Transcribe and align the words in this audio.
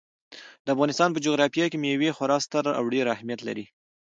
د 0.65 0.67
افغانستان 0.75 1.09
په 1.11 1.19
جغرافیه 1.25 1.65
کې 1.71 1.77
مېوې 1.83 2.09
خورا 2.17 2.37
ستر 2.45 2.63
او 2.79 2.83
ډېر 2.93 3.05
اهمیت 3.15 3.41
لري. 3.47 3.65